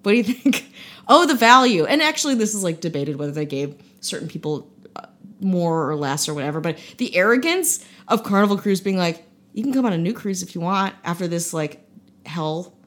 What 0.03 0.11
do 0.11 0.17
you 0.17 0.23
think? 0.23 0.67
Oh, 1.07 1.25
the 1.25 1.35
value. 1.35 1.83
And 1.83 2.01
actually, 2.01 2.35
this 2.35 2.55
is 2.55 2.63
like 2.63 2.79
debated 2.79 3.17
whether 3.17 3.33
they 3.33 3.45
gave 3.45 3.75
certain 3.99 4.29
people 4.29 4.71
uh, 4.95 5.07
more 5.41 5.89
or 5.89 5.95
less 5.95 6.29
or 6.29 6.33
whatever, 6.33 6.61
but 6.61 6.77
the 6.99 7.13
arrogance 7.17 7.83
of 8.07 8.23
Carnival 8.23 8.57
Cruise 8.57 8.79
being 8.79 8.97
like, 8.97 9.25
you 9.51 9.63
can 9.63 9.73
come 9.73 9.85
on 9.85 9.91
a 9.91 9.97
new 9.97 10.13
cruise 10.13 10.41
if 10.41 10.55
you 10.55 10.61
want 10.61 10.95
after 11.03 11.27
this 11.27 11.53
like 11.53 11.85
hell. 12.25 12.77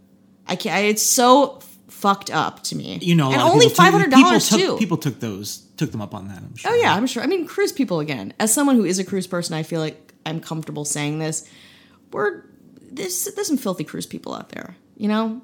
I 0.47 0.57
can't. 0.57 0.75
I, 0.75 0.81
it's 0.83 1.03
so 1.03 1.61
fucked 2.05 2.31
up 2.31 2.63
to 2.65 2.77
me. 2.77 2.99
You 3.01 3.15
know, 3.15 3.33
and 3.33 3.41
only 3.41 3.69
five 3.71 3.93
hundred 3.93 4.11
dollars 4.11 4.47
people 4.51 4.59
too. 4.59 4.67
took- 4.73 4.79
People 4.79 4.97
took 4.99 5.21
those, 5.21 5.59
took 5.79 5.91
them 5.91 6.03
up 6.03 6.15
on 6.15 6.29
that. 6.29 6.39
I'm 6.39 6.55
sure. 6.55 6.71
Oh 6.71 6.75
yeah, 6.75 6.95
I'm 6.95 7.07
sure. 7.07 7.23
I 7.23 7.27
mean, 7.27 7.47
cruise 7.47 7.73
people 7.73 8.01
again. 8.01 8.35
As 8.39 8.53
someone 8.53 8.77
who 8.77 8.85
is 8.85 8.99
a 8.99 9.05
cruise 9.05 9.27
person, 9.27 9.55
I 9.55 9.63
feel 9.63 9.81
like 9.81 10.13
I'm 10.27 10.41
comfortable 10.41 10.85
saying 10.85 11.19
this. 11.19 11.49
We're 12.13 12.43
there's 12.93 13.25
there's 13.35 13.47
some 13.49 13.57
filthy 13.57 13.85
cruise 13.85 14.07
people 14.07 14.35
out 14.35 14.51
there. 14.51 14.77
You 14.99 15.09
know, 15.09 15.41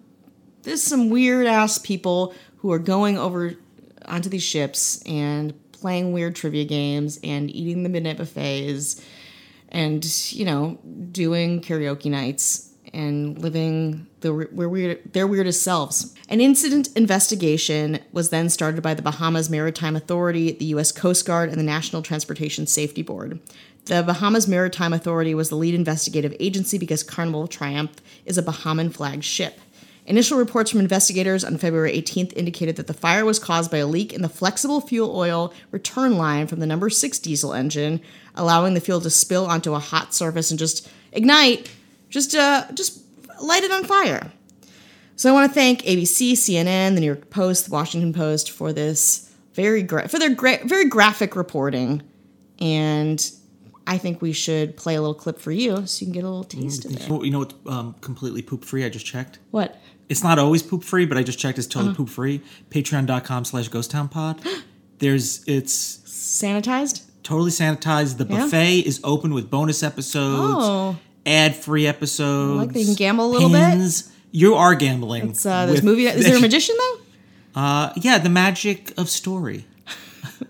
there's 0.63 0.83
some 0.83 1.09
weird 1.11 1.47
ass 1.47 1.79
people 1.79 2.35
who 2.59 2.71
are 2.73 2.79
going 2.79 3.17
over 3.17 3.55
onto 4.07 4.29
these 4.29 4.43
ships 4.43 5.03
and 5.07 5.55
playing 5.73 6.13
weird 6.13 6.37
trivia 6.37 6.65
games 6.67 7.19
and 7.25 7.51
eating 7.51 7.83
the 7.85 7.89
midnight 7.89 8.19
buffets 8.19 9.03
and 9.71 10.05
you 10.33 10.45
know 10.45 10.79
doing 11.11 11.61
karaoke 11.63 12.11
nights 12.11 12.70
and 12.93 13.39
living 13.39 14.07
the 14.21 14.33
weird 14.33 15.13
their 15.13 15.27
weirdest 15.27 15.63
selves. 15.63 16.15
An 16.29 16.41
incident 16.41 16.89
investigation 16.97 18.01
was 18.13 18.31
then 18.31 18.49
started 18.49 18.83
by 18.83 18.95
the 18.95 19.03
Bahamas 19.03 19.49
Maritime 19.49 19.97
Authority, 19.97 20.53
the 20.53 20.67
U.S. 20.67 20.93
Coast 20.93 21.27
Guard, 21.27 21.49
and 21.51 21.59
the 21.59 21.65
National 21.65 22.03
Transportation 22.03 22.67
Safety 22.67 23.03
Board. 23.03 23.41
The 23.87 24.03
Bahamas 24.03 24.47
Maritime 24.47 24.93
Authority 24.93 25.35
was 25.35 25.49
the 25.49 25.57
lead 25.57 25.75
investigative 25.75 26.37
agency 26.39 26.79
because 26.79 27.03
Carnival 27.03 27.49
Triumph 27.49 27.97
is 28.27 28.39
a 28.39 28.43
Bahaman 28.43 28.93
flagged 28.93 29.25
ship. 29.25 29.59
Initial 30.07 30.39
reports 30.39 30.71
from 30.71 30.81
investigators 30.81 31.45
on 31.45 31.57
February 31.57 31.93
18th 31.93 32.33
indicated 32.35 32.77
that 32.77 32.89
the 32.89 32.95
fire 32.95 33.25
was 33.25 33.39
caused 33.39 33.71
by 33.71 33.79
a 33.79 33.87
leak 33.87 34.13
in 34.13 34.23
the 34.23 34.29
flexible 34.29 34.81
fuel 34.81 35.17
oil 35.17 35.53
return 35.71 36.17
line 36.17 36.47
from 36.47 36.59
the 36.59 36.67
number 36.67 36.91
6 36.91 37.19
diesel 37.21 37.55
engine, 37.55 38.01
allowing 38.35 38.75
the 38.75 38.81
fuel 38.81 39.01
to 39.01 39.11
spill 39.11 39.47
onto 39.47 39.75
a 39.75 39.79
hot 39.79 40.13
surface 40.15 40.51
and 40.51 40.59
just 40.59 40.89
ignite, 41.13 41.71
just 42.11 42.35
uh, 42.35 42.67
just 42.75 43.01
light 43.41 43.63
it 43.65 43.71
on 43.73 43.85
fire. 43.85 44.31
So 45.17 45.29
I 45.29 45.33
want 45.33 45.51
to 45.51 45.55
thank 45.55 45.83
ABC, 45.83 46.33
CNN, 46.33 46.95
the 46.95 47.01
New 47.01 47.07
York 47.07 47.29
Post, 47.31 47.67
the 47.67 47.73
Washington 47.73 48.13
Post 48.13 48.51
for 48.51 48.73
this 48.73 49.31
very 49.55 49.83
gra- 49.83 50.09
for 50.09 50.19
their 50.19 50.35
gra- 50.35 50.65
very 50.65 50.87
graphic 50.89 51.37
reporting, 51.37 52.03
and 52.61 53.31
I 53.87 53.99
think 53.99 54.23
we 54.23 54.33
should 54.33 54.77
play 54.77 54.95
a 54.95 55.01
little 55.01 55.15
clip 55.15 55.39
for 55.39 55.53
you 55.53 55.87
so 55.87 56.01
you 56.01 56.07
can 56.07 56.13
get 56.13 56.25
a 56.25 56.29
little 56.29 56.45
taste 56.45 56.85
of 56.85 56.93
it. 56.93 57.09
You 57.25 57.31
know 57.31 57.41
what's 57.41 57.55
um, 57.67 57.95
completely 58.01 58.43
poop 58.43 58.65
free? 58.65 58.85
I 58.85 58.89
just 58.89 59.05
checked. 59.07 59.39
What? 59.51 59.77
It's 60.09 60.23
not 60.25 60.39
always 60.39 60.63
poop 60.63 60.83
free, 60.85 61.07
but 61.07 61.17
I 61.19 61.23
just 61.23 61.39
checked. 61.39 61.59
It's 61.59 61.67
Uh-huh. 61.69 61.81
totally 61.87 61.97
poop 61.97 62.09
free. 62.09 62.41
Patreon.com 62.71 63.45
slash 63.45 63.69
ghost 63.69 63.91
town 63.91 64.09
pod. 64.09 64.41
There's, 64.99 65.43
it's 65.47 65.99
Sanitized? 66.07 67.03
totally 67.23 67.51
sanitized. 67.51 68.19
The 68.19 68.27
Yeah? 68.27 68.45
buffet 68.45 68.81
is 68.81 69.01
open 69.05 69.33
with 69.35 69.51
bonus 69.51 69.83
episodes, 69.83 70.65
Oh. 70.67 70.97
Ad 71.31 71.55
free 71.57 71.87
episodes. 71.87 72.59
like 72.59 72.73
that 72.73 72.81
you 72.81 72.87
can 72.87 72.95
gamble 72.95 73.27
a 73.27 73.31
little 73.31 73.51
bit? 73.51 74.03
You 74.33 74.55
are 74.55 74.75
gambling. 74.75 75.31
It's 75.31 75.45
uh, 75.47 75.67
there's 75.67 75.79
with- 75.79 75.85
movie. 75.85 76.07
Is 76.07 76.25
there 76.25 76.37
a 76.37 76.41
magician 76.49 76.77
though? 76.79 77.61
Uh, 77.61 77.93
yeah, 77.97 78.19
the 78.19 78.29
magic 78.31 78.93
of 78.99 79.09
story. 79.09 79.65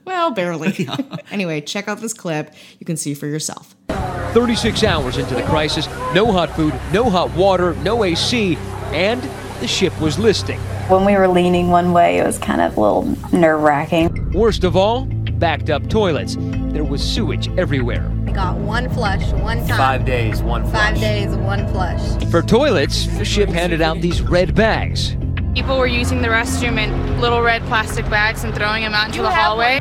Well, 0.05 0.33
barely. 0.33 0.89
anyway, 1.31 1.61
check 1.61 1.87
out 1.87 2.01
this 2.01 2.13
clip. 2.13 2.53
You 2.81 2.87
can 2.87 2.97
see 2.97 3.15
for 3.15 3.27
yourself. 3.27 3.77
36 3.89 4.83
hours 4.83 5.17
into 5.19 5.35
the 5.35 5.43
crisis, 5.45 5.87
no 6.15 6.33
hot 6.33 6.51
food, 6.57 6.75
no 6.93 7.09
hot 7.11 7.31
water, 7.37 7.75
no 7.77 8.03
AC, 8.03 8.57
and 8.93 9.23
the 9.61 9.69
ship 9.69 9.99
was 10.01 10.19
listing. 10.19 10.59
When 10.89 11.05
we 11.05 11.15
were 11.17 11.29
leaning 11.29 11.69
one 11.71 11.93
way, 11.93 12.19
it 12.19 12.27
was 12.27 12.39
kind 12.39 12.61
of 12.61 12.77
a 12.77 12.81
little 12.81 13.17
nerve 13.33 13.63
wracking. 13.63 14.33
Worst 14.33 14.65
of 14.65 14.77
all, 14.77 15.05
backed 15.05 15.71
up 15.71 15.89
toilets. 15.89 16.37
There 16.41 16.85
was 16.85 17.03
sewage 17.03 17.49
everywhere. 17.57 18.11
I 18.31 18.33
got 18.33 18.59
one 18.59 18.89
flush, 18.91 19.33
one 19.33 19.59
time. 19.67 19.77
Five 19.77 20.05
days, 20.05 20.41
one 20.41 20.63
flush. 20.63 20.73
Five 20.73 21.01
days, 21.01 21.35
one 21.35 21.67
flush. 21.67 22.01
For 22.31 22.43
toilets, 22.43 23.09
the 23.19 23.25
ship 23.25 23.49
handed 23.49 23.83
out 23.83 24.01
these 24.01 24.23
red 24.23 24.55
bags. 24.55 25.17
People 25.53 25.77
were 25.77 25.89
using 25.89 26.23
the 26.23 26.29
restroom 26.29 26.79
in 26.79 27.21
little 27.21 27.43
red 27.43 27.61
plastic 27.65 28.09
bags 28.09 28.45
and 28.45 28.55
throwing 28.55 28.85
them 28.85 28.95
out 28.95 29.09
into 29.09 29.23
the 29.23 29.31
hallway. 29.31 29.81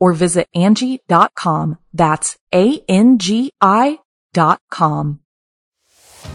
or 0.00 0.12
visit 0.12 0.48
Angi.com. 0.54 1.78
That's 1.92 2.36
A-N-G-I 2.54 3.98
dot 4.32 4.60
com. 4.70 5.20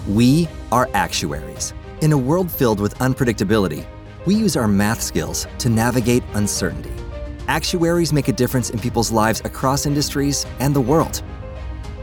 We 0.07 0.47
are 0.71 0.89
actuaries. 0.93 1.73
In 2.01 2.11
a 2.11 2.17
world 2.17 2.51
filled 2.51 2.79
with 2.79 2.95
unpredictability, 2.95 3.85
we 4.25 4.35
use 4.35 4.57
our 4.57 4.67
math 4.67 5.01
skills 5.01 5.47
to 5.59 5.69
navigate 5.69 6.23
uncertainty. 6.33 6.91
Actuaries 7.47 8.13
make 8.13 8.27
a 8.27 8.33
difference 8.33 8.69
in 8.69 8.79
people's 8.79 9.11
lives 9.11 9.41
across 9.45 9.85
industries 9.85 10.45
and 10.59 10.75
the 10.75 10.81
world. 10.81 11.21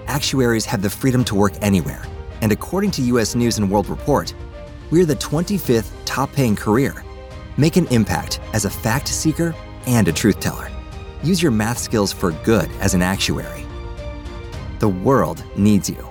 Actuaries 0.06 0.64
have 0.64 0.82
the 0.82 0.90
freedom 0.90 1.24
to 1.24 1.34
work 1.34 1.52
anywhere, 1.62 2.02
and 2.40 2.52
according 2.52 2.90
to 2.92 3.02
US 3.02 3.34
News 3.34 3.58
and 3.58 3.70
World 3.70 3.88
Report, 3.88 4.34
we're 4.90 5.06
the 5.06 5.16
25th 5.16 5.90
top 6.04 6.32
paying 6.32 6.56
career. 6.56 7.04
Make 7.56 7.76
an 7.76 7.86
impact 7.88 8.40
as 8.52 8.64
a 8.64 8.70
fact 8.70 9.08
seeker 9.08 9.54
and 9.86 10.08
a 10.08 10.12
truth 10.12 10.40
teller. 10.40 10.69
Use 11.22 11.42
your 11.42 11.52
math 11.52 11.78
skills 11.78 12.12
for 12.12 12.32
good 12.44 12.70
as 12.80 12.94
an 12.94 13.02
actuary. 13.02 13.66
The 14.78 14.88
world 14.88 15.44
needs 15.56 15.88
you. 15.88 16.09